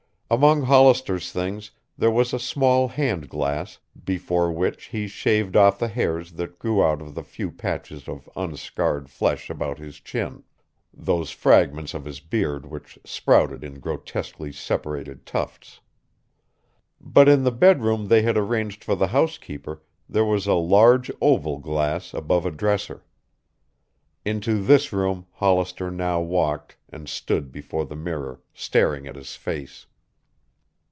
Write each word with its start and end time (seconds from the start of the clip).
Among 0.33 0.61
Hollister's 0.61 1.29
things 1.29 1.71
there 1.97 2.09
was 2.09 2.33
a 2.33 2.39
small 2.39 2.87
hand 2.87 3.27
glass 3.27 3.79
before 4.05 4.49
which 4.49 4.85
he 4.85 5.05
shaved 5.09 5.57
off 5.57 5.77
the 5.77 5.89
hairs 5.89 6.31
that 6.31 6.57
grew 6.57 6.81
out 6.81 7.01
of 7.01 7.15
the 7.15 7.21
few 7.25 7.51
patches 7.51 8.07
of 8.07 8.29
unscarred 8.37 9.09
flesh 9.09 9.49
about 9.49 9.77
his 9.77 9.99
chin, 9.99 10.43
those 10.93 11.31
fragments 11.31 11.93
of 11.93 12.05
his 12.05 12.21
beard 12.21 12.65
which 12.65 12.97
sprouted 13.03 13.61
in 13.61 13.81
grotesquely 13.81 14.53
separated 14.53 15.25
tufts. 15.25 15.81
But 17.01 17.27
in 17.27 17.43
the 17.43 17.51
bedroom 17.51 18.07
they 18.07 18.21
had 18.21 18.37
arranged 18.37 18.85
for 18.85 18.95
the 18.95 19.07
housekeeper 19.07 19.83
there 20.07 20.23
was 20.23 20.47
a 20.47 20.53
large 20.53 21.11
oval 21.19 21.57
glass 21.59 22.13
above 22.13 22.45
a 22.45 22.51
dresser. 22.51 23.03
Into 24.23 24.61
this 24.63 24.93
room 24.93 25.25
Hollister 25.33 25.91
now 25.91 26.21
walked 26.21 26.77
and 26.87 27.09
stood 27.09 27.51
before 27.51 27.83
the 27.85 27.97
mirror 27.97 28.39
staring 28.53 29.07
at 29.07 29.17
his 29.17 29.35
face. 29.35 29.87